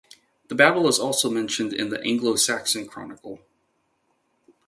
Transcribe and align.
The 0.47 0.55
battle 0.55 0.87
is 0.87 0.97
also 0.97 1.29
mentioned 1.29 1.73
in 1.73 1.89
the 1.89 2.01
"Anglo-Saxon 2.01 2.87
Chronicle". 2.87 3.39